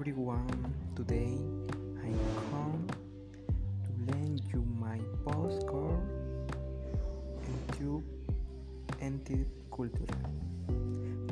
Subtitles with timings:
[0.00, 0.74] everyone.
[0.96, 1.36] Today
[2.00, 2.08] I
[2.48, 2.86] come
[3.84, 6.00] to lend you my postcard
[7.44, 8.02] and to
[9.02, 10.06] anti culture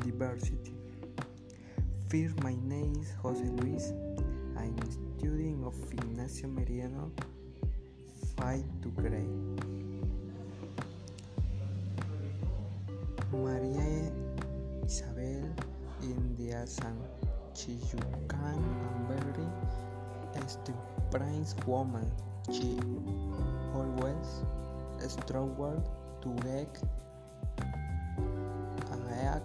[0.05, 0.75] diversity.
[2.09, 3.91] First, my name is Jose Luis.
[4.55, 7.09] I'm a student of Ignacio Meriano,
[8.37, 9.25] Fight to grade.
[13.33, 14.11] Maria
[14.85, 15.55] Isabel
[16.03, 17.28] India San.
[17.53, 18.61] Chiyukan
[19.07, 19.47] very
[20.35, 22.11] experienced woman.
[22.51, 22.79] She
[23.73, 24.43] always
[25.07, 25.87] struggled
[26.21, 26.83] to get
[28.91, 29.41] a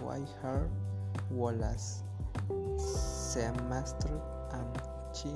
[0.00, 0.68] why her
[1.30, 2.02] was
[2.78, 4.20] semester
[4.52, 4.80] and
[5.14, 5.34] she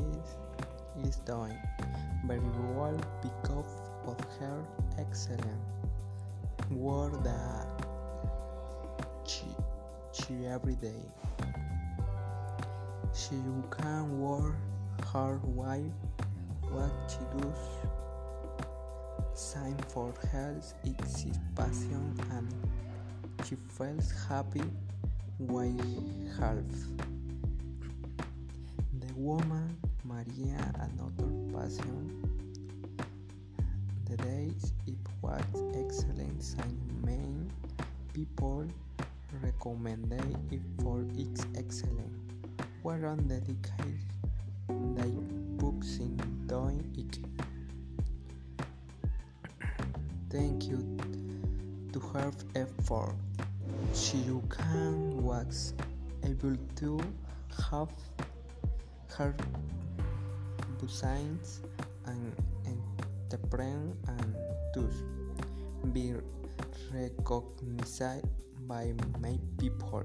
[1.06, 1.58] is doing
[2.26, 2.40] very
[2.74, 3.74] well because
[4.06, 4.64] of her
[4.98, 5.60] excellent
[6.70, 7.66] work that
[9.26, 9.44] she,
[10.12, 11.02] she every day.
[13.20, 13.36] She
[13.70, 14.56] can work
[15.04, 15.92] hard while
[16.72, 17.58] what she does
[19.34, 22.48] sign for health is passion and
[23.44, 24.64] she feels happy
[25.36, 25.76] while
[26.40, 26.64] half.
[29.00, 32.24] The woman Maria another passion.
[34.06, 35.44] The days it was
[35.76, 37.52] excellent sign main
[38.14, 38.66] people
[39.42, 42.29] recommended it for its excellent.
[42.82, 44.00] Whereon dedicated
[44.96, 45.12] they
[45.60, 47.18] books in doing it.
[50.30, 50.96] Thank you
[51.92, 53.14] to her effort.
[53.92, 55.74] Shiyukan was
[56.24, 57.00] able to
[57.70, 57.92] have
[59.16, 59.34] her
[60.80, 61.60] designs
[62.06, 62.32] and
[63.30, 64.34] entrepreneur and
[64.74, 65.02] thus
[65.92, 66.14] be
[66.92, 68.24] recognized
[68.66, 70.04] by many people.